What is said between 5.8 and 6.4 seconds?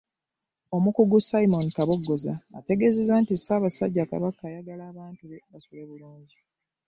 bulungi